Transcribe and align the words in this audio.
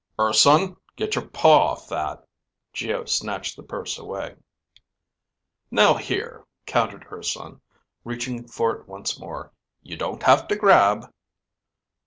"Urson, 0.19 0.77
get 0.95 1.13
your 1.13 1.27
paw 1.27 1.73
off 1.73 1.87
that." 1.89 2.25
Geo 2.73 3.05
snatched 3.05 3.55
the 3.55 3.61
purse 3.61 3.99
away. 3.99 4.35
"Now 5.69 5.93
here," 5.93 6.43
countered 6.65 7.05
Urson, 7.11 7.61
reaching 8.03 8.47
for 8.47 8.71
it 8.75 8.87
once 8.87 9.19
more, 9.19 9.51
"you 9.83 9.95
don't 9.95 10.23
have 10.23 10.47
to 10.47 10.55
grab." 10.55 11.13